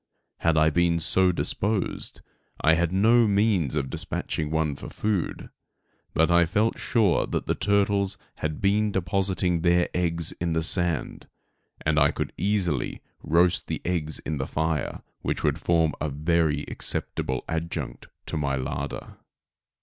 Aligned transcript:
Had 0.39 0.57
I 0.57 0.71
been 0.71 0.99
so 0.99 1.31
disposed 1.31 2.21
I 2.59 2.73
had 2.73 2.91
no 2.91 3.27
means 3.27 3.75
of 3.75 3.91
dispatching 3.91 4.49
one 4.49 4.75
for 4.75 4.89
food, 4.89 5.51
but 6.15 6.31
I 6.31 6.47
felt 6.47 6.79
sure 6.79 7.27
that 7.27 7.45
the 7.45 7.53
turtles 7.53 8.17
had 8.37 8.63
been 8.63 8.91
depositing 8.91 9.61
their 9.61 9.89
eggs 9.93 10.31
in 10.41 10.53
the 10.53 10.63
sand, 10.63 11.27
and 11.85 11.99
I 11.99 12.09
could 12.09 12.33
easily 12.35 13.03
roast 13.21 13.67
the 13.67 13.79
eggs 13.85 14.17
in 14.17 14.39
the 14.39 14.47
fire, 14.47 15.03
which 15.21 15.43
would 15.43 15.59
form 15.59 15.93
a 16.01 16.09
very 16.09 16.63
acceptable 16.67 17.45
adjunct 17.47 18.07
to 18.25 18.37
my 18.37 18.55
larder. 18.55 19.17